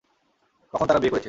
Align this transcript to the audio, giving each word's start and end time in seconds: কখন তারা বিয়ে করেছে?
কখন 0.73 0.85
তারা 0.87 0.99
বিয়ে 0.99 1.11
করেছে? 1.11 1.19